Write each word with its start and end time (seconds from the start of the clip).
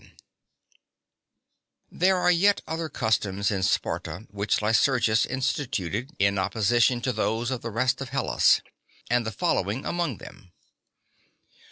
VII 0.01 0.11
There 1.91 2.17
are 2.17 2.31
yet 2.31 2.61
other 2.65 2.89
customs 2.89 3.51
in 3.51 3.61
Sparta 3.61 4.25
which 4.31 4.59
Lycurgus 4.59 5.27
instituted 5.27 6.09
in 6.17 6.39
opposition 6.39 7.01
to 7.01 7.13
those 7.13 7.51
of 7.51 7.61
the 7.61 7.69
rest 7.69 8.01
of 8.01 8.09
Hellas, 8.09 8.63
and 9.11 9.27
the 9.27 9.31
following 9.31 9.85
among 9.85 10.17
them. 10.17 10.53